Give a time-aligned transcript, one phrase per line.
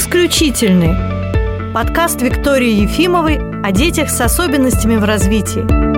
[0.00, 1.74] Исключительный.
[1.74, 5.89] Подкаст Виктории Ефимовой о детях с особенностями в развитии.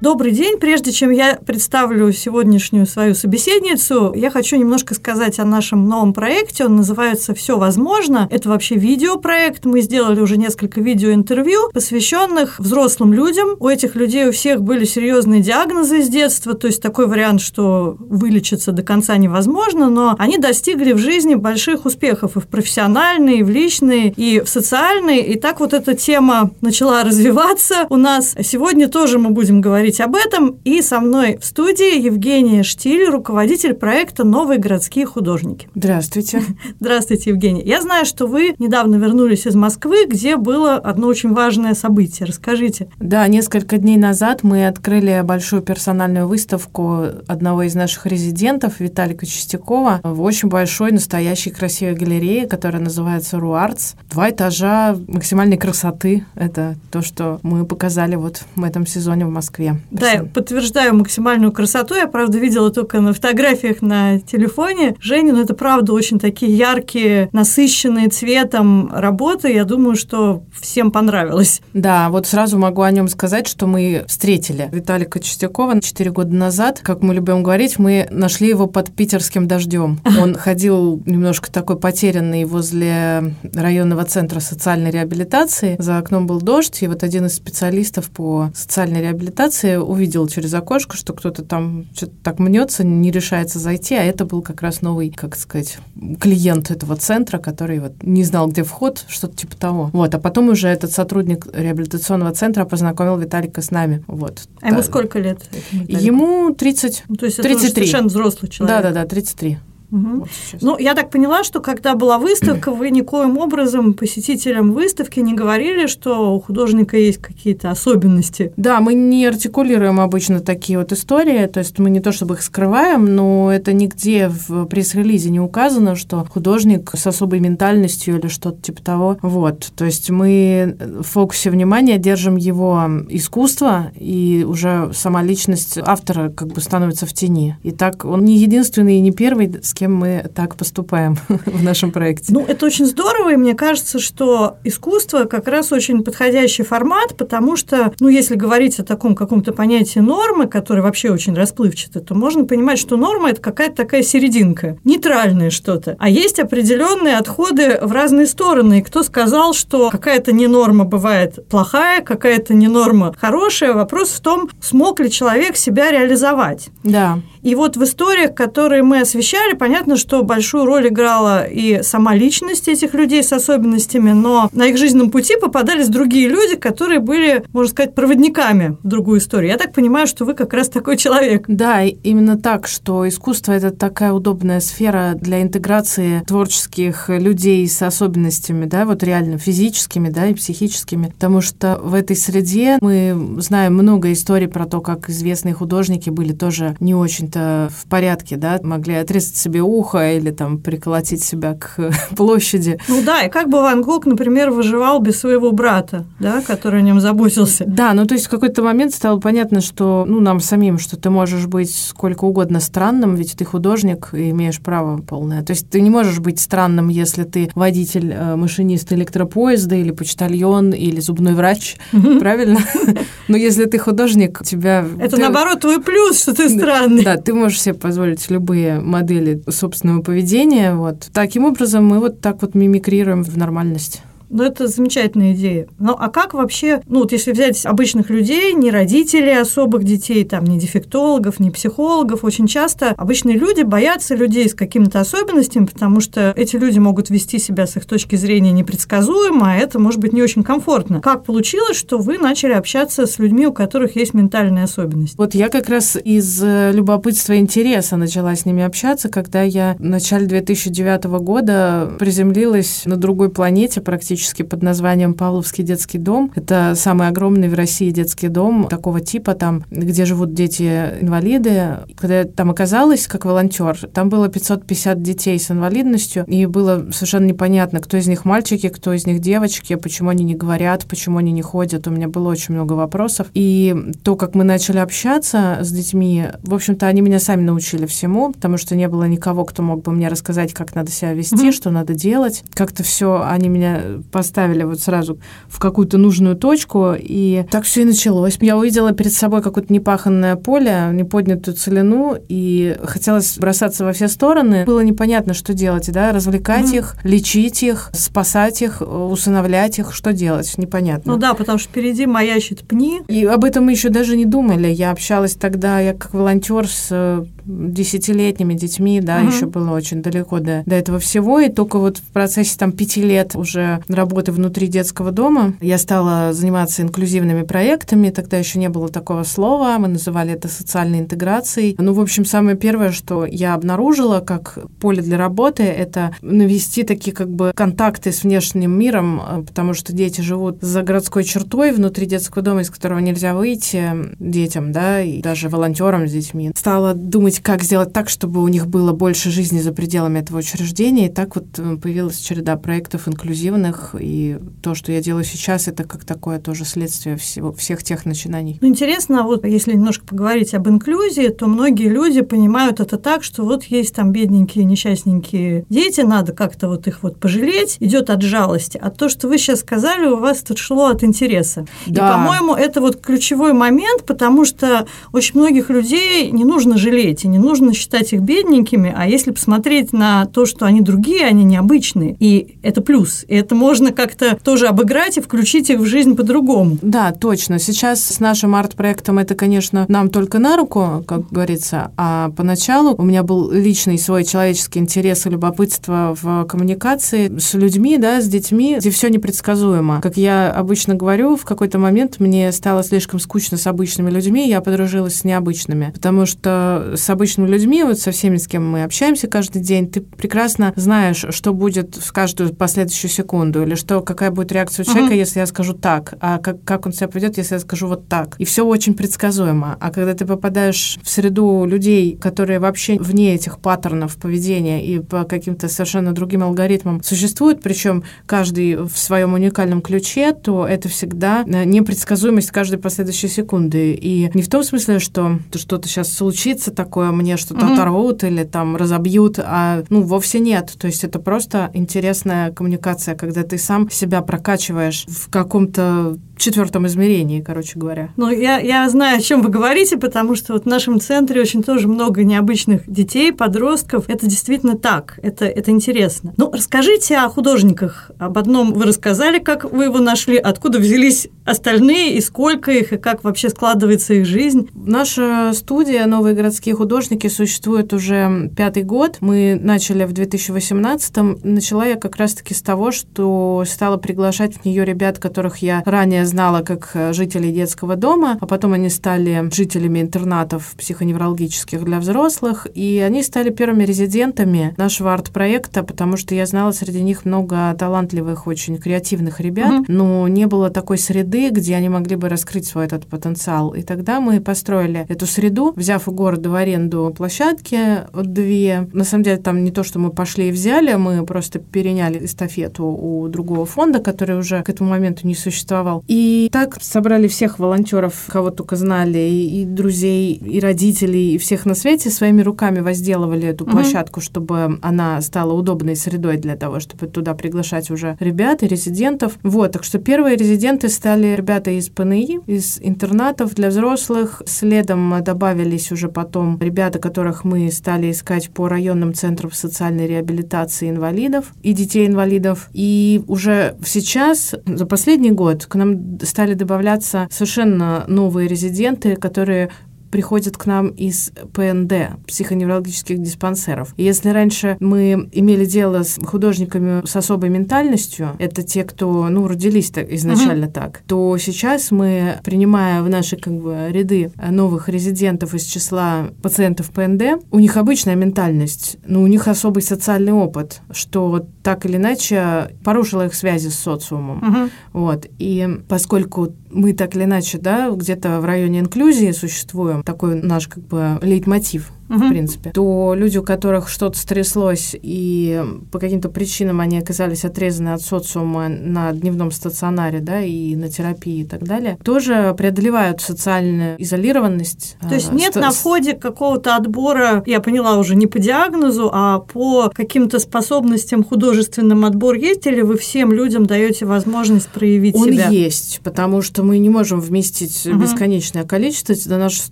[0.00, 0.56] Добрый день.
[0.58, 6.64] Прежде чем я представлю сегодняшнюю свою собеседницу, я хочу немножко сказать о нашем новом проекте.
[6.64, 8.26] Он называется «Все возможно».
[8.30, 9.66] Это вообще видеопроект.
[9.66, 13.56] Мы сделали уже несколько видеоинтервью, посвященных взрослым людям.
[13.60, 17.94] У этих людей у всех были серьезные диагнозы с детства, то есть такой вариант, что
[17.98, 23.42] вылечиться до конца невозможно, но они достигли в жизни больших успехов и в профессиональной, и
[23.42, 25.18] в личной, и в социальной.
[25.18, 28.34] И так вот эта тема начала развиваться у нас.
[28.42, 30.58] Сегодня тоже мы будем говорить поговорить об этом.
[30.64, 35.68] И со мной в студии Евгения Штиль, руководитель проекта «Новые городские художники».
[35.74, 36.42] Здравствуйте.
[36.80, 37.62] Здравствуйте, Евгения.
[37.62, 42.26] Я знаю, что вы недавно вернулись из Москвы, где было одно очень важное событие.
[42.26, 42.88] Расскажите.
[42.98, 50.00] Да, несколько дней назад мы открыли большую персональную выставку одного из наших резидентов, Виталика Чистякова,
[50.02, 53.94] в очень большой, настоящей красивой галерее, которая называется «Руартс».
[54.10, 56.24] Два этажа максимальной красоты.
[56.34, 59.79] Это то, что мы показали вот в этом сезоне в Москве.
[59.90, 61.94] Да, я подтверждаю максимальную красоту.
[61.94, 64.96] Я, правда, видела только на фотографиях на телефоне.
[65.00, 69.52] Женя, ну это правда очень такие яркие, насыщенные цветом работы.
[69.52, 71.60] Я думаю, что всем понравилось.
[71.74, 76.80] Да, вот сразу могу о нем сказать, что мы встретили Виталика Чистякова 4 года назад.
[76.82, 80.00] Как мы любим говорить, мы нашли его под питерским дождем.
[80.20, 85.76] Он ходил немножко такой потерянный возле районного центра социальной реабилитации.
[85.78, 90.54] За окном был дождь, и вот один из специалистов по социальной реабилитации презентации увидел через
[90.54, 94.82] окошко, что кто-то там что-то так мнется, не решается зайти, а это был как раз
[94.82, 95.78] новый, как сказать,
[96.20, 99.90] клиент этого центра, который вот не знал, где вход, что-то типа того.
[99.92, 104.02] Вот, а потом уже этот сотрудник реабилитационного центра познакомил Виталика с нами.
[104.06, 104.42] Вот.
[104.60, 105.40] А ему сколько лет?
[105.72, 107.04] Ему 30.
[107.08, 107.66] Ну, то есть 33.
[107.66, 108.82] это совершенно взрослый человек.
[108.82, 109.58] Да-да-да, 33.
[109.92, 110.18] Угу.
[110.18, 110.28] Вот
[110.60, 115.86] ну, я так поняла, что когда была выставка, вы никоим образом посетителям выставки не говорили,
[115.86, 118.52] что у художника есть какие-то особенности.
[118.56, 122.42] Да, мы не артикулируем обычно такие вот истории, то есть мы не то чтобы их
[122.42, 128.62] скрываем, но это нигде в пресс-релизе не указано, что художник с особой ментальностью или что-то
[128.62, 129.18] типа того.
[129.22, 136.30] Вот, то есть мы в фокусе внимания держим его искусство, и уже сама личность автора
[136.30, 137.56] как бы становится в тени.
[137.62, 141.90] И так он не единственный и не первый, с кем мы так поступаем в нашем
[141.90, 142.34] проекте.
[142.34, 147.56] Ну, это очень здорово, и мне кажется, что искусство как раз очень подходящий формат, потому
[147.56, 152.44] что, ну, если говорить о таком каком-то понятии нормы, которое вообще очень расплывчато, то можно
[152.44, 155.96] понимать, что норма– это какая-то такая серединка, нейтральное что-то.
[155.98, 158.80] А есть определенные отходы в разные стороны.
[158.80, 163.72] И кто сказал, что какая-то не норма бывает плохая, какая-то не норма хорошая?
[163.72, 166.68] Вопрос в том, смог ли человек себя реализовать.
[166.84, 167.18] Да.
[167.42, 172.68] И вот в историях, которые мы освещали, понятно, что большую роль играла и сама личность
[172.68, 177.70] этих людей с особенностями, но на их жизненном пути попадались другие люди, которые были, можно
[177.70, 179.50] сказать, проводниками в другую историю.
[179.50, 181.44] Я так понимаю, что вы как раз такой человек.
[181.48, 188.66] Да, именно так, что искусство– это такая удобная сфера для интеграции творческих людей с особенностями,
[188.66, 194.12] да, вот реально физическими, да, и психическими, потому что в этой среде мы знаем много
[194.12, 198.94] историй про то, как известные художники были тоже не очень общем-то, в порядке, да, могли
[198.94, 202.78] отрезать себе ухо или там приколотить себя к площади.
[202.88, 206.82] Ну да, и как бы Ван Гог, например, выживал без своего брата, да, который о
[206.82, 207.64] нем заботился.
[207.66, 211.10] Да, ну то есть в какой-то момент стало понятно, что, ну, нам самим, что ты
[211.10, 215.42] можешь быть сколько угодно странным, ведь ты художник и имеешь право полное.
[215.42, 220.70] То есть ты не можешь быть странным, если ты водитель, э, машинист электропоезда или почтальон
[220.70, 221.76] или зубной врач,
[222.18, 222.60] правильно?
[223.28, 224.84] Но если ты художник, тебя...
[224.98, 227.04] Это наоборот твой плюс, что ты странный.
[227.04, 230.74] Да, ты можешь себе позволить любые модели собственного поведения.
[230.74, 231.08] Вот.
[231.12, 234.02] Таким образом, мы вот так вот мимикрируем в нормальность.
[234.30, 235.66] Ну, это замечательная идея.
[235.80, 240.44] Ну, а как вообще, ну, вот если взять обычных людей, не родителей особых детей, там,
[240.44, 246.32] не дефектологов, не психологов, очень часто обычные люди боятся людей с какими-то особенностями, потому что
[246.36, 250.22] эти люди могут вести себя с их точки зрения непредсказуемо, а это может быть не
[250.22, 251.00] очень комфортно.
[251.00, 255.16] Как получилось, что вы начали общаться с людьми, у которых есть ментальные особенности?
[255.16, 259.74] Вот я как раз из э, любопытства и интереса начала с ними общаться, когда я
[259.76, 266.30] в начале 2009 года приземлилась на другой планете практически исторический под названием Павловский детский дом.
[266.34, 271.78] Это самый огромный в России детский дом такого типа, там, где живут дети-инвалиды.
[271.96, 277.26] Когда я там оказалась как волонтер, там было 550 детей с инвалидностью, и было совершенно
[277.26, 281.32] непонятно, кто из них мальчики, кто из них девочки, почему они не говорят, почему они
[281.32, 281.86] не ходят.
[281.88, 283.28] У меня было очень много вопросов.
[283.34, 283.74] И
[284.04, 288.58] то, как мы начали общаться с детьми, в общем-то, они меня сами научили всему, потому
[288.58, 291.52] что не было никого, кто мог бы мне рассказать, как надо себя вести, mm-hmm.
[291.52, 292.42] что надо делать.
[292.54, 295.18] Как-то все они меня поставили вот сразу
[295.48, 298.38] в какую-то нужную точку, и так все и началось.
[298.40, 304.64] Я увидела перед собой какое-то непаханное поле, неподнятую целину, и хотелось бросаться во все стороны.
[304.64, 306.78] Было непонятно, что делать, да, развлекать mm-hmm.
[306.78, 311.12] их, лечить их, спасать их, усыновлять их, что делать, непонятно.
[311.12, 313.00] Ну да, потому что впереди маячит пни.
[313.08, 314.68] И об этом мы еще даже не думали.
[314.68, 319.28] Я общалась тогда, я как волонтер с э, десятилетними детьми, да, угу.
[319.28, 323.02] еще было очень далеко до, до этого всего, и только вот в процессе там пяти
[323.02, 328.88] лет уже работы внутри детского дома я стала заниматься инклюзивными проектами, тогда еще не было
[328.88, 331.76] такого слова, мы называли это социальной интеграцией.
[331.78, 337.14] Ну, в общем, самое первое, что я обнаружила как поле для работы, это навести такие
[337.14, 342.06] как бы контакты с внешним миром, э, потому что дети живут за городской чертой внутри
[342.06, 346.52] детского дома, из которого нельзя выйти детям, да, и даже волонтерам с детьми.
[346.56, 351.06] Стала думать, как сделать так, чтобы у них было больше жизни за пределами этого учреждения.
[351.06, 353.89] И так вот э, появилась череда проектов инклюзивных.
[353.98, 358.58] И то, что я делаю сейчас, это как такое тоже следствие всего, всех тех начинаний.
[358.60, 363.44] Ну, интересно, вот если немножко поговорить об инклюзии, то многие люди понимают это так, что
[363.44, 368.78] вот есть там бедненькие, несчастненькие дети, надо как-то вот их вот пожалеть, идет от жалости.
[368.80, 371.66] А то, что вы сейчас сказали, у вас тут шло от интереса.
[371.86, 372.06] Да.
[372.06, 377.28] И, по-моему, это вот ключевой момент, потому что очень многих людей не нужно жалеть, и
[377.28, 382.16] не нужно считать их бедненькими, а если посмотреть на то, что они другие, они необычные,
[382.18, 383.24] и это плюс.
[383.28, 386.78] И это можно как-то тоже обыграть и включить их в жизнь по-другому.
[386.82, 387.58] Да, точно.
[387.58, 393.02] Сейчас с нашим арт-проектом это, конечно, нам только на руку, как говорится, а поначалу у
[393.02, 398.76] меня был личный свой человеческий интерес и любопытство в коммуникации с людьми, да, с детьми,
[398.78, 400.00] где все непредсказуемо.
[400.00, 404.60] Как я обычно говорю, в какой-то момент мне стало слишком скучно с обычными людьми, я
[404.60, 409.26] подружилась с необычными, потому что с обычными людьми, вот со всеми, с кем мы общаемся
[409.28, 414.52] каждый день, ты прекрасно знаешь, что будет в каждую последующую секунду, или что, какая будет
[414.52, 415.18] реакция у человека, uh-huh.
[415.18, 418.36] если я скажу так, а как, как он себя поведет, если я скажу вот так.
[418.38, 419.76] И все очень предсказуемо.
[419.80, 425.24] А когда ты попадаешь в среду людей, которые вообще вне этих паттернов поведения и по
[425.24, 431.64] каким-то совершенно другим алгоритмам существуют, причем каждый в своем уникальном ключе, то это всегда э,
[431.64, 433.92] непредсказуемость каждой последующей секунды.
[433.92, 437.72] И не в том смысле, что что-то сейчас случится такое, мне что-то mm-hmm.
[437.74, 440.74] оторвут или там разобьют, а ну вовсе нет.
[440.78, 447.40] То есть это просто интересная коммуникация, когда ты сам себя прокачиваешь в каком-то четвертом измерении,
[447.40, 448.10] короче говоря.
[448.16, 451.62] Ну, я, я знаю, о чем вы говорите, потому что вот в нашем центре очень
[451.62, 454.08] тоже много необычных детей, подростков.
[454.08, 456.32] Это действительно так, это, это интересно.
[456.36, 458.10] Ну, расскажите о художниках.
[458.18, 462.96] Об одном вы рассказали, как вы его нашли, откуда взялись остальные, и сколько их, и
[462.96, 464.68] как вообще складывается их жизнь.
[464.74, 469.18] Наша студия «Новые городские художники» существует уже пятый год.
[469.20, 471.40] Мы начали в 2018-м.
[471.42, 476.26] Начала я как раз-таки с того, что стала приглашать в нее ребят, которых я ранее
[476.26, 482.66] знала как э, жителей детского дома, а потом они стали жителями интернатов психоневрологических для взрослых,
[482.74, 488.46] и они стали первыми резидентами нашего арт-проекта, потому что я знала среди них много талантливых,
[488.46, 489.84] очень креативных ребят, mm-hmm.
[489.88, 493.70] но не было такой среды, где они могли бы раскрыть свой этот потенциал.
[493.74, 497.78] И тогда мы построили эту среду, взяв у города в аренду площадки
[498.12, 498.88] две.
[498.92, 502.84] На самом деле там не то, что мы пошли и взяли, мы просто переняли эстафету
[502.84, 506.04] у другого фонда, который уже к этому моменту не существовал.
[506.06, 511.66] И так собрали всех волонтеров, кого только знали, и, и друзей, и родителей, и всех
[511.66, 513.72] на свете, своими руками возделывали эту угу.
[513.72, 519.38] площадку, чтобы она стала удобной средой для того, чтобы туда приглашать уже ребят и резидентов.
[519.42, 524.42] Вот, так что первые резиденты стали ребята из ПНИ, из интернатов для взрослых.
[524.46, 531.52] Следом добавились уже потом ребята, которых мы стали искать по районным центрам социальной реабилитации инвалидов
[531.62, 532.68] и детей-инвалидов.
[532.72, 539.70] И уже сейчас, за последний год, к нам стали добавляться совершенно новые резиденты, которые
[540.10, 543.94] приходят к нам из ПНД, психоневрологических диспансеров.
[543.96, 549.46] И если раньше мы имели дело с художниками с особой ментальностью, это те, кто, ну,
[549.46, 550.72] родились так, изначально угу.
[550.72, 556.90] так, то сейчас мы, принимая в наши как бы ряды новых резидентов из числа пациентов
[556.90, 562.70] ПНД, у них обычная ментальность, но у них особый социальный опыт, что так или иначе
[562.84, 564.38] порушило их связи с социумом.
[564.38, 564.70] Угу.
[564.92, 565.26] Вот.
[565.38, 570.86] И поскольку мы так или иначе, да, где-то в районе инклюзии существуем, такой наш как
[570.86, 572.24] бы лейтмотив угу.
[572.24, 577.90] в принципе, то люди, у которых что-то стряслось, и по каким-то причинам они оказались отрезаны
[577.90, 584.00] от социума на дневном стационаре, да, и на терапии и так далее, тоже преодолевают социальную
[584.02, 584.96] изолированность.
[585.08, 589.38] То есть а, нет на входе какого-то отбора, я поняла уже, не по диагнозу, а
[589.38, 595.46] по каким-то способностям художественным отбор есть, или вы всем людям даете возможность проявить Он себя?
[595.46, 598.00] Он есть, потому что мы не можем вместить угу.
[598.00, 599.14] бесконечное количество.
[599.36, 599.66] Наш,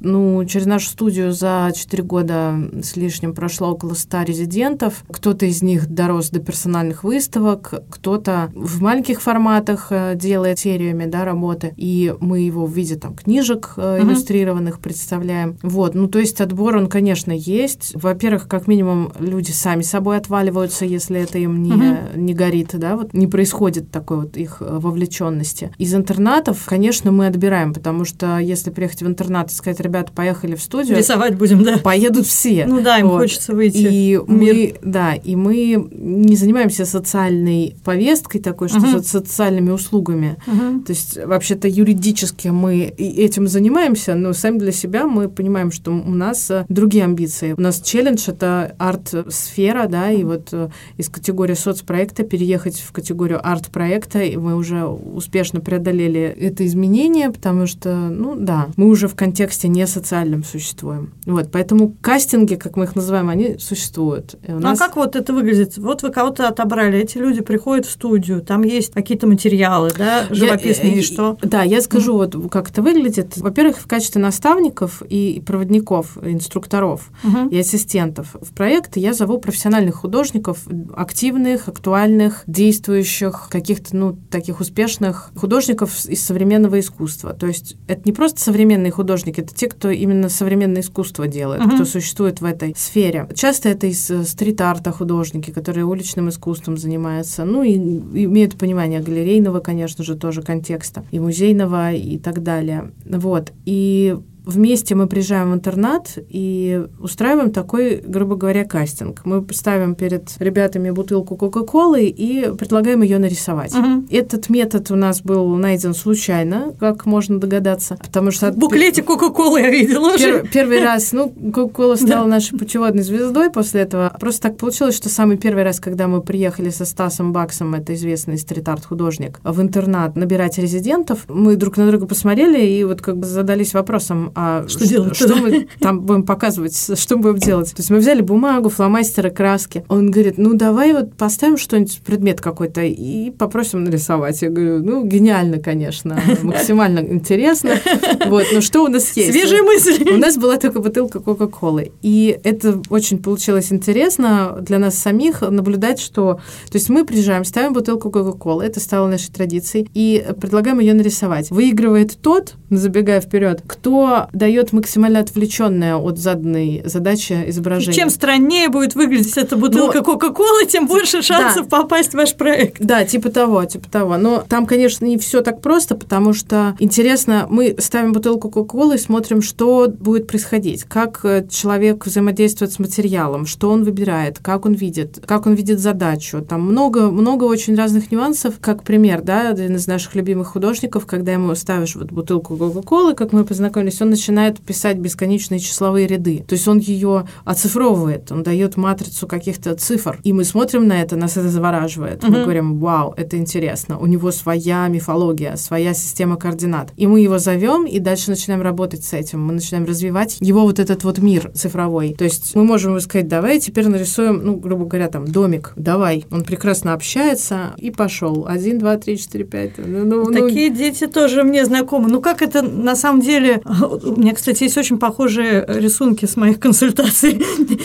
[0.00, 5.04] ну, через нашу студию за 4 года года с лишним прошло около 100 резидентов.
[5.10, 11.24] Кто-то из них дорос до персональных выставок, кто-то в маленьких форматах э, делает сериями да,
[11.24, 14.02] работы, и мы его в виде там, книжек uh-huh.
[14.02, 15.56] иллюстрированных представляем.
[15.62, 17.92] Вот, ну то есть отбор, он, конечно, есть.
[17.94, 22.18] Во-первых, как минимум, люди сами собой отваливаются, если это им не, uh-huh.
[22.18, 25.70] не горит, да, вот не происходит такой вот их э, вовлеченности.
[25.78, 30.54] Из интернатов, конечно, мы отбираем, потому что если приехать в интернат и сказать, ребята, поехали
[30.54, 30.96] в студию...
[30.98, 31.78] Рисовать будем, да.
[31.78, 32.66] Поеду будут все.
[32.66, 33.20] Ну да, им вот.
[33.20, 33.76] хочется выйти.
[33.78, 39.02] И мы, да, и мы не занимаемся социальной повесткой такой, что uh-huh.
[39.02, 40.36] социальными услугами.
[40.46, 40.84] Uh-huh.
[40.84, 46.10] То есть вообще-то юридически мы этим занимаемся, но сами для себя мы понимаем, что у
[46.10, 47.54] нас э, другие амбиции.
[47.56, 53.40] У нас челлендж это арт-сфера, да, и вот э, из категории соцпроекта переехать в категорию
[53.42, 59.14] арт-проекта, и мы уже успешно преодолели это изменение, потому что, ну да, мы уже в
[59.14, 61.12] контексте не социальном существуем.
[61.26, 64.36] Вот, поэтому кастинги, как мы их называем, они существуют.
[64.46, 64.80] Ну, нас...
[64.80, 65.76] а как вот это выглядит?
[65.78, 70.92] Вот вы кого-то отобрали, эти люди приходят в студию, там есть какие-то материалы, да, живописные,
[70.92, 71.36] я, и что?
[71.42, 73.36] Да, я скажу, вот как это выглядит.
[73.36, 79.96] Во-первых, в качестве наставников и проводников, инструкторов mm и ассистентов в проекты я зову профессиональных
[79.96, 87.32] художников, активных, актуальных, действующих, каких-то, ну, таких успешных художников из современного искусства.
[87.32, 91.74] То есть это не просто современные художники, это те, кто именно современное искусство делает, mm
[91.74, 93.28] кто существует в этой сфере.
[93.34, 99.60] Часто это из э, стрит-арта художники, которые уличным искусством занимаются, ну и имеют понимание галерейного,
[99.60, 102.92] конечно же, тоже контекста, и музейного, и так далее.
[103.04, 103.52] Вот.
[103.64, 104.16] И
[104.48, 109.20] вместе мы приезжаем в интернат и устраиваем такой, грубо говоря, кастинг.
[109.24, 113.74] Мы ставим перед ребятами бутылку Кока-Колы и предлагаем ее нарисовать.
[113.74, 114.06] Угу.
[114.10, 118.50] Этот метод у нас был найден случайно, как можно догадаться, потому что...
[118.50, 120.44] В буклете Кока-Колы я видела уже.
[120.50, 124.16] Первый раз, ну, Кока-Кола стала нашей путеводной звездой после этого.
[124.18, 128.38] Просто так получилось, что самый первый раз, когда мы приехали со Стасом Баксом, это известный
[128.38, 133.26] стрит-арт художник, в интернат набирать резидентов, мы друг на друга посмотрели и вот как бы
[133.26, 135.16] задались вопросом, а что, что делать?
[135.16, 137.70] Что мы там будем показывать, что мы будем делать?
[137.70, 139.84] То есть мы взяли бумагу, фломастеры, краски.
[139.88, 144.40] Он говорит, ну давай вот поставим что-нибудь, предмет какой-то, и попросим нарисовать.
[144.42, 147.80] Я говорю, ну гениально, конечно, максимально интересно.
[148.26, 149.32] Вот, но что у нас есть?
[149.32, 150.08] Свежие мысли.
[150.08, 151.90] У нас была только бутылка Кока-Колы.
[152.02, 156.34] И это очень получилось интересно для нас самих наблюдать, что...
[156.70, 161.50] То есть мы приезжаем, ставим бутылку Кока-Колы, это стало нашей традицией, и предлагаем ее нарисовать.
[161.50, 167.94] Выигрывает тот, забегая вперед, кто дает максимально отвлеченное от заданной задачи изображение.
[167.94, 170.04] Чем страннее будет выглядеть эта бутылка Но...
[170.04, 171.78] Кока-Колы, тем больше шансов да.
[171.78, 172.78] попасть в ваш проект.
[172.80, 174.16] Да, типа того, типа того.
[174.16, 178.98] Но там, конечно, не все так просто, потому что интересно, мы ставим бутылку Кока-Колы и
[178.98, 184.72] смотрим, что будет происходить, как э, человек взаимодействует с материалом, что он выбирает, как он
[184.72, 186.42] видит, как он видит задачу.
[186.42, 188.54] Там много, много очень разных нюансов.
[188.60, 193.32] Как пример, да, один из наших любимых художников, когда ему ставишь вот бутылку Кока-Колы, как
[193.32, 196.44] мы познакомились, он начинает начинает писать бесконечные числовые ряды.
[196.46, 200.20] То есть он ее оцифровывает, он дает матрицу каких-то цифр.
[200.22, 202.22] И мы смотрим на это, нас это завораживает.
[202.22, 202.30] Mm-hmm.
[202.30, 203.98] Мы говорим, вау, это интересно.
[203.98, 206.92] У него своя мифология, своя система координат.
[206.96, 209.44] И мы его зовем, и дальше начинаем работать с этим.
[209.44, 212.14] Мы начинаем развивать его вот этот вот мир цифровой.
[212.14, 215.72] То есть мы можем ему сказать, давай теперь нарисуем, ну, грубо говоря, там, домик.
[215.76, 216.24] Давай.
[216.30, 218.46] Он прекрасно общается и пошел.
[218.46, 219.78] Один, два, три, четыре, пять.
[219.78, 222.08] Ну, ну, ну, Такие дети тоже мне знакомы.
[222.08, 223.62] Ну, как это на самом деле
[224.04, 227.42] У меня, кстати, есть очень похожие рисунки с моих консультаций.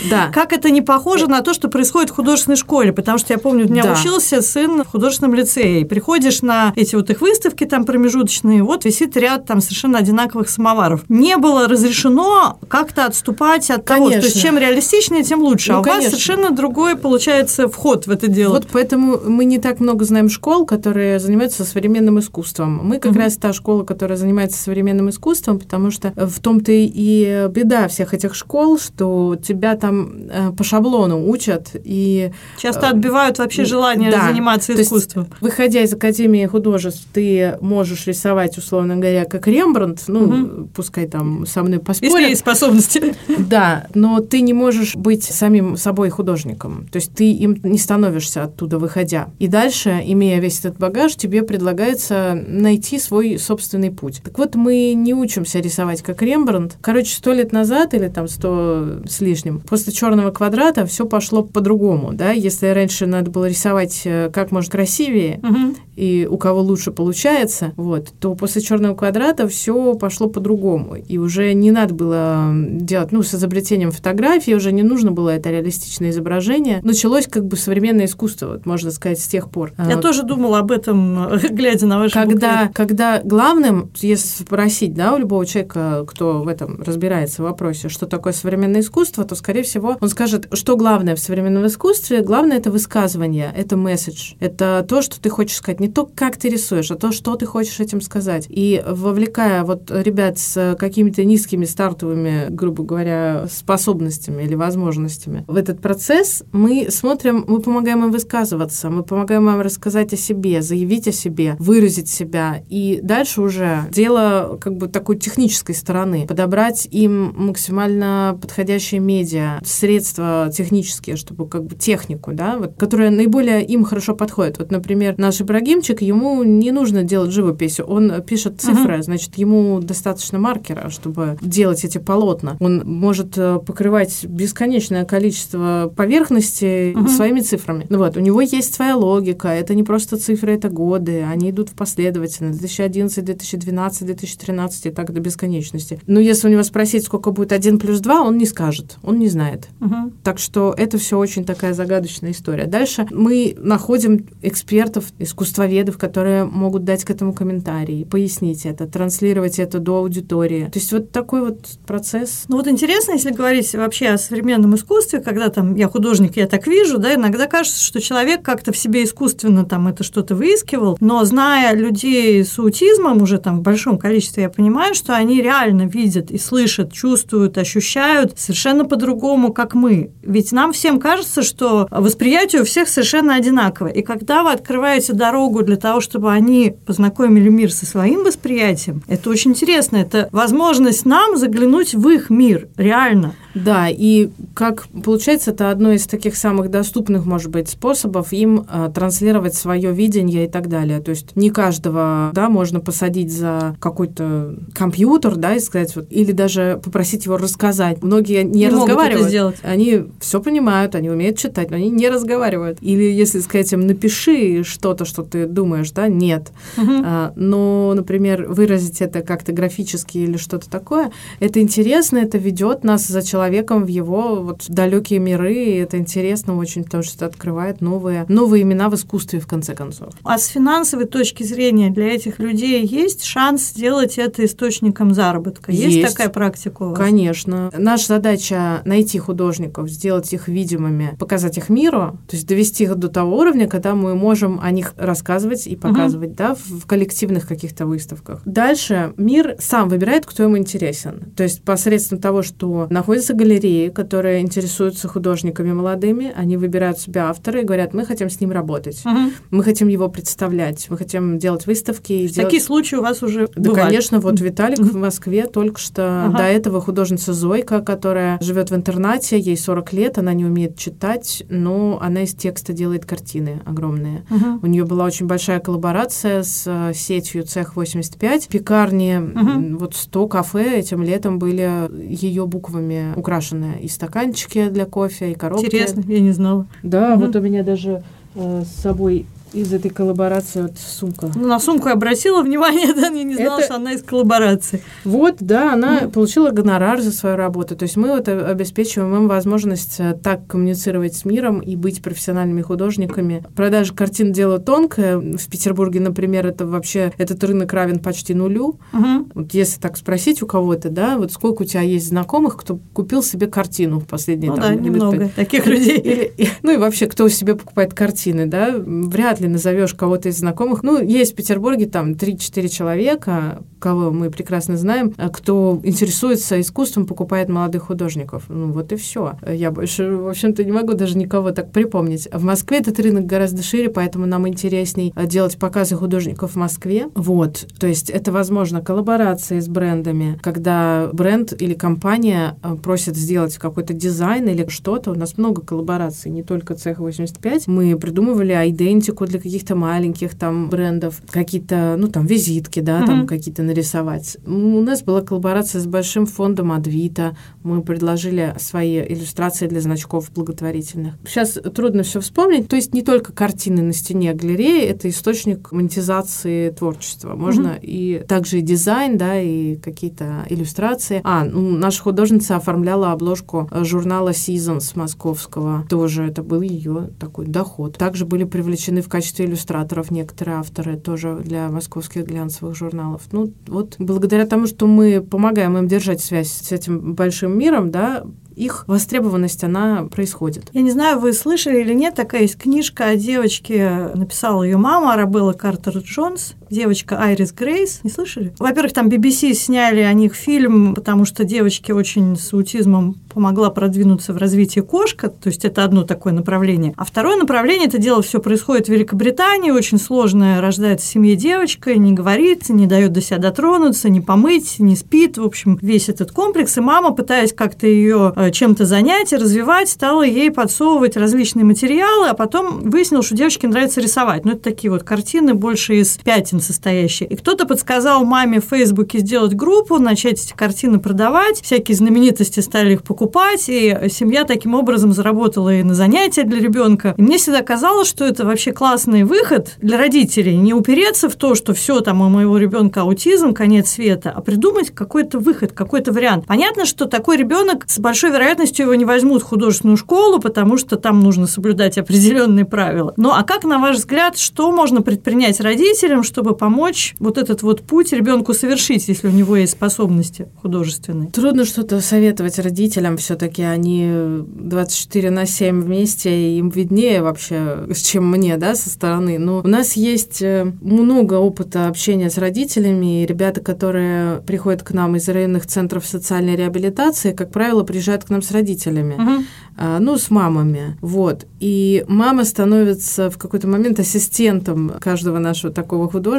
[0.09, 0.29] Да.
[0.33, 2.91] Как это не похоже на то, что происходит в художественной школе?
[2.93, 3.93] Потому что я помню, у меня Да.
[3.93, 5.81] учился сын в художественном лицее.
[5.81, 10.49] И приходишь на эти вот их выставки там промежуточные, вот висит ряд там совершенно одинаковых
[10.49, 11.01] самоваров.
[11.09, 14.41] Не было разрешено как-то отступать от того, то есть Конечно.
[14.41, 15.71] чем реалистичнее, тем лучше.
[15.71, 16.11] Ну, а у вас конечно.
[16.17, 18.53] совершенно другой получается вход в это дело.
[18.53, 22.79] Вот поэтому мы не так много знаем школ, которые занимаются современным искусством.
[22.83, 23.21] Мы как Мгм.
[23.21, 28.35] раз та школа, которая занимается современным искусством, потому что в том-то и беда всех этих
[28.35, 34.27] школ, что тебя там э, по шаблону учат, и Часто э, отбивают вообще желание да.
[34.27, 35.27] заниматься То есть искусством.
[35.41, 40.69] Выходя из Академии художеств, ты можешь рисовать, условно говоря, как Рембрандт, ну, Мгм.
[40.73, 42.29] пускай там со мной Если поспорят.
[42.29, 43.15] есть способности.
[43.53, 46.87] Да, но ты не можешь быть самим собой художником.
[46.91, 49.29] То есть ты им не становишься оттуда, выходя.
[49.39, 54.21] И дальше, имея весь этот багаж, тебе предлагается найти свой собственный путь.
[54.23, 56.77] Так вот, мы не учимся рисовать как Рембрандт.
[56.81, 62.11] Короче, сто лет назад или там сто с лишним, после черного квадрата все пошло по-другому.
[62.13, 62.31] Да?
[62.31, 65.75] Если раньше надо было рисовать э, как можно красивее, Мгм.
[65.95, 70.95] и у кого лучше получается, вот, то после черного квадрата все пошло по-другому.
[70.95, 75.51] И уже не надо было делать, ну, с изобретением фотографии уже не нужно было это
[75.51, 76.79] реалистичное изображение.
[76.83, 79.73] Началось как бы современное искусство, вот, можно сказать, с тех пор.
[79.77, 85.13] Я А, тоже думала об этом, глядя на ваши когда, когда главным, если спросить, да,
[85.13, 89.63] у любого человека, кто в этом разбирается в вопросе, что такое современное искусство, то, скорее
[89.63, 95.01] всего, он скажет, что главное в современном искусстве, главное это высказывание, это месседж, это то,
[95.01, 98.01] что ты хочешь сказать, не то, как ты рисуешь, а то, что ты хочешь этим
[98.01, 98.45] сказать.
[98.49, 105.81] И вовлекая вот ребят с какими-то низкими стартовыми, грубо говоря, способностями или возможностями в этот
[105.81, 111.11] процесс, мы смотрим, мы помогаем им высказываться, мы помогаем им рассказать о себе, заявить о
[111.11, 112.63] себе, выразить себя.
[112.69, 116.25] И дальше уже дело как бы такой технической стороны.
[116.27, 123.63] Подобрать им максимально подходящие медиа, средства технические, чтобы как бы технику, да, вот, которая наиболее
[123.63, 124.57] им хорошо подходит.
[124.59, 130.39] Вот, например, наш Ибрагимчик, ему не нужно делать живопись, он пишет цифры, значит, ему достаточно
[130.39, 132.57] маркера, чтобы делать эти полотна.
[132.59, 137.07] Он может э, покрывать бесконечное количество поверхностей Мгм.
[137.07, 137.85] своими цифрами.
[137.89, 141.69] Ну вот, у него есть своя логика, это не просто цифры, это годы, они идут
[141.69, 145.62] в последовательно, 2011, 2012, 2013 и так до бесконечности.
[146.07, 149.27] Но если у него спросить, сколько будет 1 плюс 2, он не скажет, он не
[149.29, 149.67] знает.
[149.79, 150.13] Мгм.
[150.23, 152.65] Так что это все очень такая загадочная история.
[152.65, 159.79] Дальше мы находим экспертов, искусствоведов, которые могут дать к этому комментарии, пояснить это, транслировать это
[159.79, 160.69] до аудитории.
[160.71, 162.45] То есть вот такой вот процесс.
[162.47, 166.67] Ну вот интересно, если говорить вообще о современном искусстве, когда там я художник, я так
[166.67, 171.23] вижу, да, иногда кажется, что человек как-то в себе искусственно там это что-то выискивал, но
[171.23, 176.31] зная людей с аутизмом уже там в большом количестве, я понимаю, что они реально видят
[176.31, 180.11] и слышат, чувствуют, ощущают совершенно по-другому, как мы.
[180.21, 183.91] Ведь нам всем кажется, что восприятие у всех совершенно одинаковое.
[183.91, 189.29] И когда вы открываете дорогу для того, чтобы они познакомили мир со своим восприятием, это
[189.29, 189.97] очень интересно.
[189.97, 193.33] Это возможность нам заглянуть в их мир, реально.
[193.53, 198.89] Да, и как получается, это одно из таких самых доступных, может быть, способов им э,
[198.93, 200.99] транслировать свое видение и так далее.
[201.01, 206.31] То есть не каждого, да, можно посадить за какой-то компьютер, да, и сказать, вот, или
[206.31, 208.01] даже попросить его рассказать.
[208.03, 209.27] Многие не, Не могут это разговаривают.
[209.29, 209.55] сделать.
[209.63, 212.77] Они все понимают, они умеют читать, но они не разговаривают.
[212.81, 216.51] Или если сказать им, напиши что-то, что ты думаешь, да, нет.
[216.77, 223.07] А, но, например, выразить это как-то графически или что-то такое, это интересно, это ведет нас
[223.07, 227.81] за человеком в его вот далекие миры, и это интересно очень, потому что это открывает
[227.81, 230.13] новые, новые имена в искусстве, в конце концов.
[230.23, 235.22] А с финансовой точки зрения для этих людей есть шанс сделать это источником заработка?
[235.71, 236.15] Есть, Есть.
[236.15, 236.97] такая практика у вас?
[236.97, 237.69] Конечно.
[237.77, 243.07] Наша задача найти художников, сделать их видимыми, показать их миру, то есть довести их до
[243.07, 248.41] того уровня, когда мы можем о них рассказывать и показывать, да, в коллективных каких-то выставках.
[248.45, 251.31] Дальше мир сам выбирает, кто ему интересен.
[251.35, 257.61] То есть посредством того, что находятся галереи, которые интересуются художниками молодыми, они выбирают себе автора
[257.61, 259.31] и говорят, мы хотим с ним работать, Мгм.
[259.51, 262.27] мы хотим его представлять, мы хотим делать выставки.
[262.27, 262.35] Делать...
[262.35, 263.81] Такие случаи у вас уже Да, бывали?
[263.85, 266.37] конечно, вот Виталик в Москве только что Ага.
[266.39, 271.43] до этого художница Зойка, которая живет в интернате, ей 40 лет, она не умеет читать,
[271.49, 274.23] но она из текста делает картины огромные.
[274.31, 274.59] Мгм.
[274.63, 278.47] У нее была очень большая коллаборация с э, сетью Цех 85.
[278.47, 283.77] Пекарни, м, вот 100 кафе этим летом были ее буквами украшены.
[283.81, 285.65] И стаканчики для кофе, и коробки.
[285.67, 286.65] Интересно, я не знала.
[286.81, 287.25] Да, Мгм.
[287.27, 288.01] вот у меня даже
[288.35, 291.29] э, с собой из этой коллаборации вот сумка.
[291.35, 294.81] Ну, на сумку я обратила внимание, да, я не знала, Это- что она из коллаборации.
[295.03, 297.75] Вот, да, она получила гонорар за свою работу.
[297.75, 302.01] То есть мы вот э, обеспечиваем им возможность э, так коммуницировать с миром и быть
[302.01, 303.43] профессиональными художниками.
[303.55, 305.17] Продажа картин дело тонкое.
[305.17, 308.79] В Петербурге, например, это вообще этот рынок равен почти нулю.
[308.91, 309.31] Мгм.
[309.33, 313.21] Вот если так спросить у кого-то, да, вот сколько у тебя есть знакомых, кто купил
[313.23, 315.97] себе картину в последние Ну там, да, немного таких людей.
[315.99, 320.83] Или- ну и вообще, кто себе покупает картины, да, вряд ли назовешь кого-то из знакомых.
[320.83, 327.05] Ну, есть в Петербурге там 3-4 человека, кого мы прекрасно знаем, а, кто интересуется искусством,
[327.05, 328.45] покупает молодых художников.
[328.47, 329.33] Ну, вот и все.
[329.47, 332.29] Я больше, в общем-то, не могу даже никого так припомнить.
[332.31, 337.07] В Москве этот рынок гораздо шире, поэтому нам интересней а, делать показы художников в Москве.
[337.15, 337.67] Вот.
[337.79, 343.93] То есть это, возможно, коллаборации с брендами, когда бренд или компания а, просит сделать какой-то
[343.93, 345.11] дизайн или что-то.
[345.11, 347.67] У нас много коллабораций, не только цех 85.
[347.67, 353.27] Мы придумывали идентику для каких-то маленьких там брендов, какие-то, ну, там, визитки, да, там Мгм.
[353.27, 354.37] какие-то нарисовать.
[354.45, 357.35] У нас была коллаборация с большим фондом Адвита.
[357.63, 361.15] Мы предложили свои иллюстрации для значков благотворительных.
[361.25, 362.67] Сейчас трудно все вспомнить.
[362.67, 367.33] То есть не только картины на стене галереи, это источник монетизации творчества.
[367.35, 371.21] Можно и также и дизайн, да, и какие-то иллюстрации.
[371.23, 375.85] А, ну, наша художница оформляла обложку э, журнала Seasons московского.
[375.89, 377.97] Тоже это был ее такой доход.
[377.97, 383.21] Также были привлечены в качестве иллюстраторов некоторые авторы тоже для московских глянцевых журналов.
[383.31, 388.23] Ну, вот благодаря тому, что мы помогаем им держать связь с этим большим миром, да,
[388.55, 390.69] их востребованность, она происходит.
[390.73, 395.13] Я не знаю, вы слышали или нет, такая есть книжка о девочке, написала ее мама,
[395.13, 398.01] Арабелла Картер Джонс, девочка Айрис Грейс.
[398.03, 398.53] Не слышали?
[398.59, 404.33] Во-первых, там BBC сняли о них фильм, потому что девочке очень с аутизмом помогла продвинуться
[404.33, 406.93] в развитии кошка, то есть это одно такое направление.
[406.97, 411.95] А второе направление, это дело все происходит в Великобритании, очень сложная рождается в семье девочка,
[411.95, 416.31] не говорит, не дает до себя дотронуться, не помыть, не спит, в общем, весь этот
[416.31, 416.77] комплекс.
[416.77, 422.29] И мама, пытаясь как-то ее э, чем-то занять и развивать, стала ей подсовывать различные материалы,
[422.29, 424.45] а потом выяснилось, что девочке нравится рисовать.
[424.45, 427.29] Ну, это такие вот картины, больше из пятен состоящие.
[427.29, 431.61] И кто-то подсказал маме в Фейсбуке сделать группу, начать эти картины продавать.
[431.61, 437.13] Всякие знаменитости стали их покупать, и семья таким образом заработала и на занятия для ребенка.
[437.17, 440.57] И мне всегда казалось, что это вообще классный выход для родителей.
[440.57, 444.91] Не упереться в то, что все там у моего ребенка аутизм, конец света, а придумать
[444.91, 446.45] какой-то выход, какой-то вариант.
[446.47, 450.95] Понятно, что такой ребенок с большой вероятностью его не возьмут в художественную школу, потому что
[450.95, 453.13] там нужно соблюдать определенные правила.
[453.17, 457.81] Ну а как, на ваш взгляд, что можно предпринять родителям, чтобы помочь вот этот вот
[457.81, 461.29] путь ребенку совершить, если у него есть способности художественные?
[461.31, 464.09] Трудно что-то советовать родителям, все-таки они
[464.45, 469.39] 24 на 7 вместе, и им виднее вообще, чем мне, да, со стороны.
[469.39, 474.91] Но у нас есть э, много опыта общения с родителями, и ребята, которые приходят к
[474.91, 479.15] нам из районных центров социальной реабилитации, как правило, приезжают к нам с родителями.
[479.17, 479.45] Мгм.
[479.75, 481.47] А, ну, с мамами, вот.
[481.59, 486.32] И мама становится в какой-то момент ассистентом каждого нашего такого художника,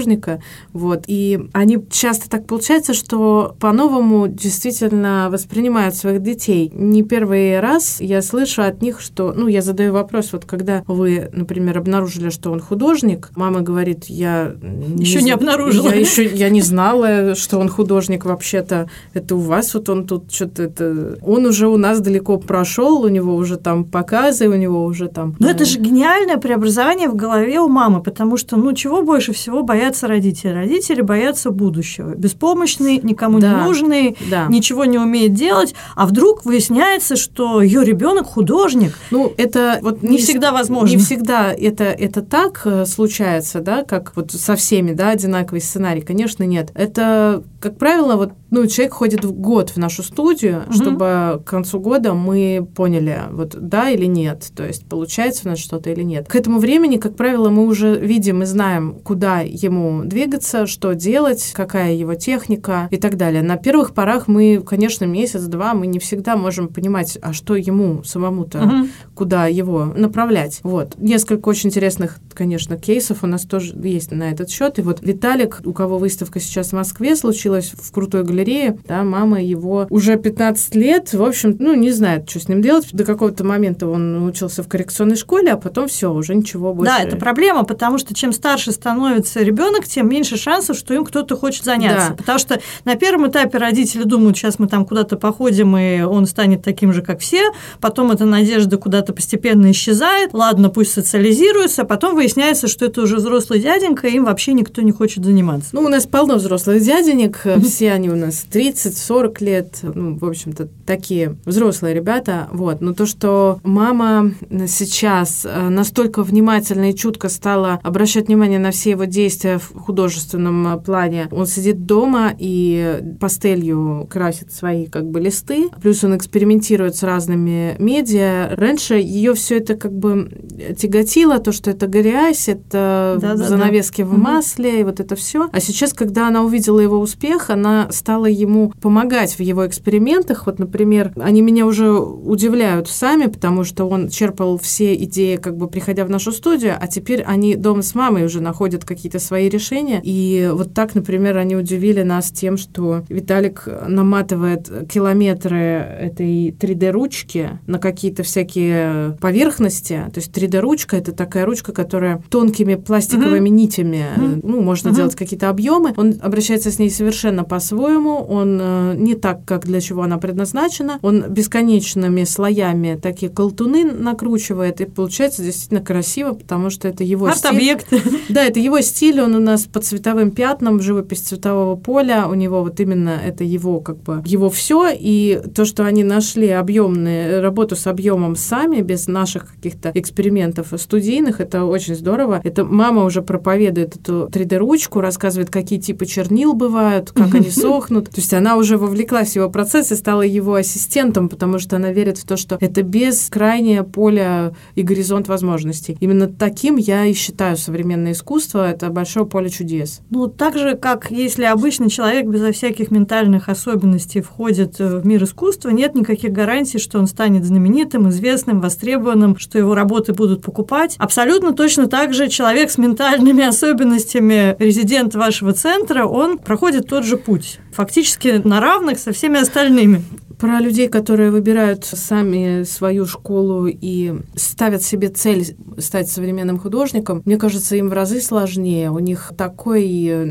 [0.72, 1.04] вот.
[1.06, 6.70] И они часто так получается, что по-новому действительно воспринимают своих детей.
[6.74, 11.30] Не первый раз я слышу от них, что, ну, я задаю вопрос, вот когда вы,
[11.32, 14.54] например, обнаружили, что он художник, мама говорит, я
[14.98, 15.88] Ещё не обнаружила.
[15.88, 18.88] Я еще я не знала, что он художник вообще-то.
[19.12, 21.18] Это у вас вот он тут что-то это.
[21.22, 25.36] Он уже у нас далеко прошел, у него уже там показы, у него уже там.
[25.40, 29.62] Это э, же гениальное преобразование в голове у мамы, потому что, ну, чего больше всего
[29.62, 30.50] боятся родители?
[30.50, 32.14] Родители боятся будущего.
[32.14, 33.52] Беспомощные, никому Да.
[33.60, 34.46] не нужные, да.
[34.48, 38.98] ничего не умеет делать, а вдруг выясняется, что ее ребенок художник.
[39.10, 40.94] Ну, это вот Не всегда возможно.
[40.96, 46.00] Не всегда это, это так э, случается, да, как вот со всеми, да, одинаковый сценарий.
[46.00, 46.70] Конечно, нет.
[46.74, 50.72] Это, как правило, вот, ну, человек ходит в год в нашу студию, Мгм.
[50.72, 55.58] чтобы к концу года мы поняли, вот да или нет, то есть получается у нас
[55.58, 56.28] что-то или нет.
[56.28, 61.52] К этому времени, как правило, мы уже видим и знаем, куда ему двигаться, что делать,
[61.54, 63.42] какая его техника и так далее.
[63.42, 68.58] На первых порах мы, конечно, месяц-два, мы не всегда можем понимать, а что ему самому-то
[68.58, 68.88] Мгм.
[69.14, 70.60] куда его направлять.
[70.62, 70.94] Вот.
[70.98, 74.78] Несколько очень интересных, конечно, кейсов у нас тоже есть на этот счет.
[74.78, 79.02] И вот Виталик, у кого выставка сейчас в Москве случилась в крутой галерее, Кореи, да,
[79.04, 82.88] мама его уже 15 лет, в общем, ну, не знает, что с ним делать.
[82.92, 86.92] До какого-то момента он учился в коррекционной школе, а потом все, уже ничего больше.
[86.92, 91.36] Да, это проблема, потому что чем старше становится ребенок, тем меньше шансов, что им кто-то
[91.36, 92.10] хочет заняться.
[92.10, 92.16] Да.
[92.16, 96.62] Потому что на первом этапе родители думают, сейчас мы там куда-то походим, и он станет
[96.62, 97.50] таким же, как все.
[97.80, 100.34] Потом эта надежда куда-то постепенно исчезает.
[100.34, 104.82] Ладно, пусть социализируется, а потом выясняется, что это уже взрослый дяденька, и им вообще никто
[104.82, 105.70] не хочет заниматься.
[105.72, 110.68] Ну, у нас полно взрослых дяденек, все они у нас 30-40 лет, ну, в общем-то,
[110.86, 112.48] такие взрослые ребята.
[112.52, 112.80] Вот.
[112.80, 114.32] Но то, что мама
[114.66, 120.66] сейчас э, настолько внимательно и чутко стала обращать внимание на все его действия в художественном
[120.66, 126.96] э, плане, он сидит дома и пастелью красит свои как бы листы, плюс он экспериментирует
[126.96, 128.54] с разными медиа.
[128.56, 130.30] Раньше ее все это как бы
[130.78, 134.08] тяготило, то, что это грязь, это да, занавески да.
[134.08, 134.78] в масле, угу.
[134.78, 135.48] и вот это все.
[135.52, 140.46] А сейчас, когда она увидела его успех, она стала ему помогать в его экспериментах.
[140.46, 145.68] Вот, например, они меня уже удивляют сами, потому что он черпал все идеи, как бы
[145.68, 150.00] приходя в нашу студию, а теперь они дома с мамой уже находят какие-то свои решения.
[150.02, 157.78] И вот так, например, они удивили нас тем, что Виталик наматывает километры этой 3D-ручки на
[157.78, 160.04] какие-то всякие поверхности.
[160.12, 163.52] То есть 3D-ручка— это такая ручка, которая тонкими пластиковыми mm-hmm.
[163.52, 164.40] нитями, mm-hmm.
[164.42, 164.96] ну, можно mm-hmm.
[164.96, 165.94] делать какие-то объемы.
[165.96, 168.03] Он обращается с ней совершенно по-своему.
[168.10, 170.98] Он э, не так, как для чего она предназначена.
[171.02, 177.86] Он бесконечными слоями такие колтуны накручивает, и получается действительно красиво, потому что это его Арт-объект.
[177.86, 178.20] стиль.
[178.28, 182.62] Да, это его стиль, он у нас по цветовым пятнам, живопись цветового поля, у него
[182.62, 187.76] вот именно это его как бы его все, и то, что они нашли объемные работу
[187.76, 192.40] с объемом сами, без наших каких-то экспериментов студийных, это очень здорово.
[192.44, 197.93] Это мама уже проповедует эту 3D-ручку, рассказывает, какие типы чернил бывают, как они сохнут.
[198.02, 201.92] То есть она уже вовлеклась в его процесс и стала его ассистентом, потому что она
[201.92, 205.96] верит в то, что это бескрайнее поле и горизонт возможностей.
[206.00, 208.68] Именно таким я и считаю современное искусство.
[208.68, 210.00] Это большое поле чудес.
[210.10, 215.24] Ну, так же, как если обычный человек безо всяких ментальных особенностей входит э, в мир
[215.24, 220.96] искусства, нет никаких гарантий, что он станет знаменитым, известным, востребованным, что его работы будут покупать.
[220.98, 227.16] Абсолютно точно так же человек с ментальными особенностями, резидент вашего центра, он проходит тот же
[227.16, 227.58] путь.
[227.74, 230.04] Фактически на равных со всеми остальными.
[230.44, 237.38] Про людей, которые выбирают сами свою школу и ставят себе цель стать современным художником, мне
[237.38, 238.90] кажется, им в разы сложнее.
[238.90, 239.86] У них такой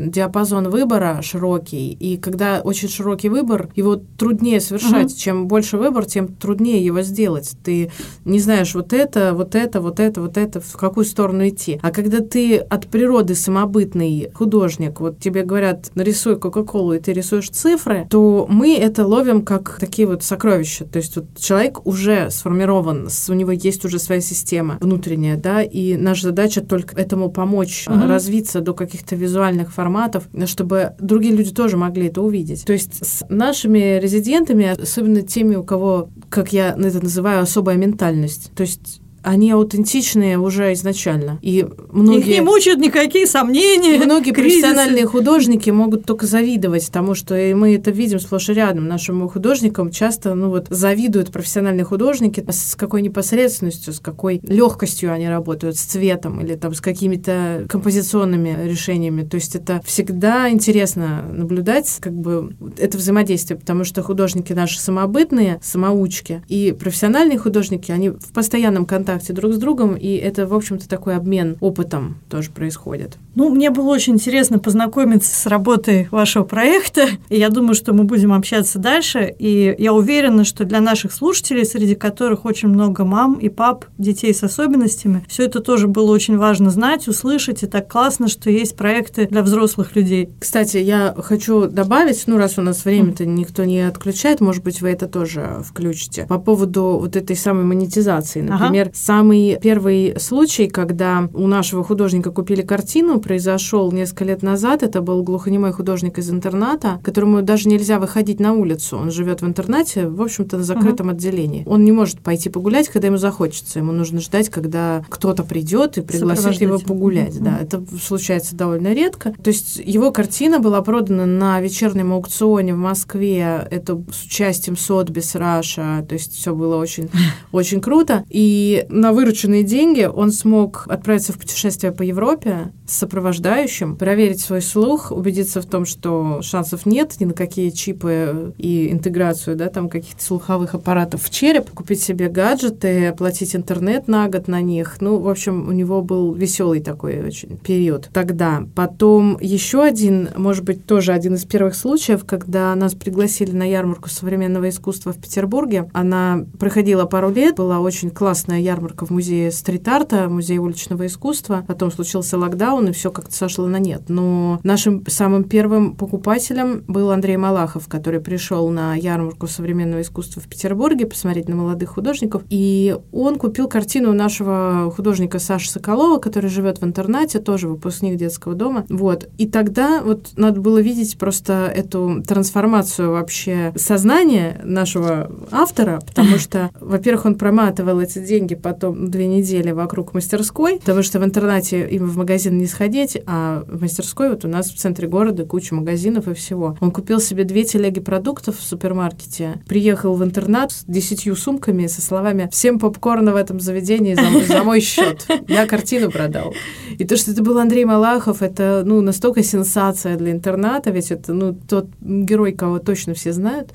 [0.06, 5.10] диапазон выбора широкий, и когда очень широкий выбор, его труднее совершать.
[5.10, 5.18] Угу.
[5.18, 7.50] Чем больше выбор, тем труднее его сделать.
[7.64, 7.90] Ты
[8.24, 11.80] не знаешь вот это, вот это, вот это, вот это, в какую сторону идти.
[11.82, 17.50] А когда ты от природы самобытный художник, вот тебе говорят, нарисуй Кока-Колу, и ты рисуешь
[17.50, 20.84] цифры, то мы это ловим как такие такие вот сокровища.
[20.84, 25.96] То есть вот человек уже сформирован, у него есть уже своя система внутренняя, да, и
[25.96, 28.06] наша задача только этому помочь угу.
[28.06, 32.64] развиться до каких-то визуальных форматов, чтобы другие люди тоже могли это увидеть.
[32.64, 38.50] То есть с нашими резидентами, особенно теми, у кого, как я это называю, особая ментальность.
[38.54, 41.38] То есть они аутентичные уже изначально.
[41.40, 42.20] И многие...
[42.20, 43.98] Их не мучают никакие сомнения.
[44.04, 44.60] Многие кризисы.
[44.60, 48.86] профессиональные художники могут только завидовать тому, что и мы это видим сплошь и рядом.
[48.86, 55.28] Нашим художникам часто ну вот, завидуют профессиональные художники с какой непосредственностью, с какой легкостью они
[55.28, 59.22] работают, с цветом или там с какими-то композиционными решениями.
[59.22, 65.60] То есть это всегда интересно наблюдать как бы это взаимодействие, потому что художники наши самобытные,
[65.62, 70.54] самоучки, и профессиональные художники, они в постоянном контакте контакте друг с другом, и это, в
[70.54, 73.16] общем-то, такой обмен опытом тоже происходит.
[73.34, 78.04] Ну, мне было очень интересно познакомиться с работой вашего проекта, и я думаю, что мы
[78.04, 83.34] будем общаться дальше, и я уверена, что для наших слушателей, среди которых очень много мам
[83.34, 87.90] и пап, детей с особенностями, все это тоже было очень важно знать, услышать, и так
[87.90, 90.30] классно, что есть проекты для взрослых людей.
[90.40, 94.90] Кстати, я хочу добавить, ну, раз у нас время-то никто не отключает, может быть, вы
[94.90, 98.40] это тоже включите, по поводу вот этой самой монетизации.
[98.40, 98.94] Например, ага.
[99.04, 104.82] Самый первый случай, когда у нашего художника купили картину, произошел несколько лет назад.
[104.82, 108.96] Это был глухонемой художник из интерната, которому даже нельзя выходить на улицу.
[108.96, 111.12] Он живет в интернате, в общем-то, на закрытом uh-huh.
[111.12, 111.64] отделении.
[111.66, 113.78] Он не может пойти погулять, когда ему захочется.
[113.78, 117.34] Ему нужно ждать, когда кто-то придет и пригласит его погулять.
[117.34, 117.44] Uh-huh.
[117.44, 119.34] Да, это случается довольно редко.
[119.42, 123.68] То есть его картина была продана на вечернем аукционе в Москве.
[123.70, 126.06] Это с участием Сотбис Раша.
[126.08, 127.10] То есть все было очень,
[127.52, 128.24] очень круто.
[128.30, 134.62] И на вырученные деньги он смог отправиться в путешествие по Европе с сопровождающим, проверить свой
[134.62, 139.88] слух, убедиться в том, что шансов нет ни на какие чипы и интеграцию, да, там
[139.88, 144.96] каких-то слуховых аппаратов в череп, купить себе гаджеты, оплатить интернет на год на них.
[145.00, 148.64] Ну, в общем, у него был веселый такой очень период тогда.
[148.74, 154.08] Потом еще один, может быть, тоже один из первых случаев, когда нас пригласили на ярмарку
[154.08, 155.90] современного искусства в Петербурге.
[155.92, 161.64] Она проходила пару лет, была очень классная ярмарка в музее стрит-арта, музее уличного искусства.
[161.66, 164.02] Потом случился локдаун, и все как-то сошло на нет.
[164.08, 170.48] Но нашим самым первым покупателем был Андрей Малахов, который пришел на ярмарку современного искусства в
[170.48, 172.42] Петербурге посмотреть на молодых художников.
[172.50, 178.54] И он купил картину нашего художника Саши Соколова, который живет в интернате, тоже выпускник детского
[178.54, 178.84] дома.
[178.88, 179.28] Вот.
[179.38, 186.70] И тогда вот надо было видеть просто эту трансформацию вообще сознания нашего автора, потому что,
[186.80, 192.06] во-первых, он проматывал эти деньги потом две недели вокруг мастерской, потому что в интернате им
[192.06, 196.28] в магазин не сходить, а в мастерской вот у нас в центре города куча магазинов
[196.28, 196.76] и всего.
[196.80, 202.00] Он купил себе две телеги продуктов в супермаркете, приехал в интернат с десятью сумками со
[202.00, 205.26] словами «Всем попкорна в этом заведении за, за мой счет.
[205.46, 206.54] Я картину продал».
[206.98, 211.34] И то, что это был Андрей Малахов, это ну, настолько сенсация для интерната, ведь это
[211.34, 213.74] ну, тот герой, кого точно все знают.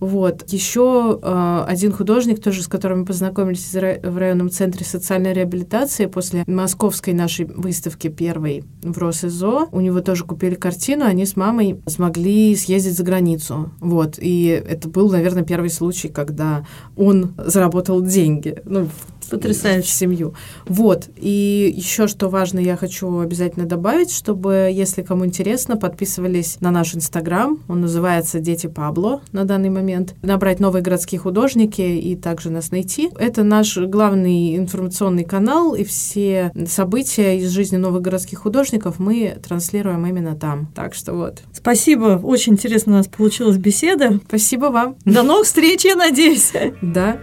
[0.00, 0.50] Вот.
[0.50, 6.44] Еще э, один художник, тоже с которым мы познакомились в районном центре социальной реабилитации после
[6.46, 9.66] московской нашей выставки первой в Росизо.
[9.72, 13.70] У него тоже купили картину, они с мамой смогли съездить за границу.
[13.80, 14.18] Вот.
[14.18, 16.64] И это был, наверное, первый случай, когда
[16.96, 18.56] он заработал деньги.
[18.64, 18.88] Ну,
[19.30, 19.88] Потрясающе.
[19.88, 20.34] семью.
[20.66, 21.08] Вот.
[21.16, 26.94] И еще что важно, я хочу обязательно добавить, чтобы, если кому интересно, подписывались на наш
[26.94, 27.58] Инстаграм.
[27.68, 30.14] Он называется «Дети Пабло» на данный момент.
[30.22, 33.10] Набрать новые городские художники и также нас найти.
[33.18, 33.76] Это наш
[34.12, 40.68] главный информационный канал, и все события из жизни новых городских художников мы транслируем именно там.
[40.74, 41.42] Так что вот.
[41.52, 42.20] Спасибо.
[42.22, 44.20] Очень интересно у нас получилась беседа.
[44.28, 44.96] Спасибо вам.
[45.04, 46.52] До новых встреч, я надеюсь.
[46.82, 47.18] Да.